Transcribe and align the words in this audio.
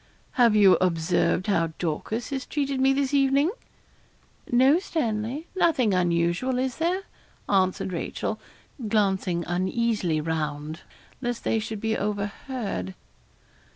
'Have 0.31 0.55
you 0.55 0.77
observed 0.81 1.45
how 1.45 1.73
Dorcas 1.77 2.31
has 2.31 2.47
treated 2.47 2.81
me 2.81 2.91
this 2.91 3.13
evening?' 3.13 3.51
'No, 4.51 4.79
Stanley; 4.79 5.45
nothing 5.55 5.93
unusual, 5.93 6.57
is 6.57 6.77
there?' 6.77 7.03
answered 7.47 7.93
Rachel, 7.93 8.39
glancing 8.87 9.45
uneasily 9.45 10.19
round, 10.19 10.79
lest 11.21 11.43
they 11.43 11.59
should 11.59 11.79
be 11.81 11.95
overheard. 11.95 12.95